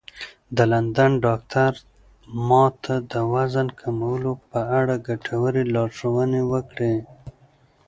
[0.55, 1.71] د لندن ډاکتر
[2.47, 7.01] ما ته د وزن کمولو په اړه ګټورې لارښوونې کړې وې.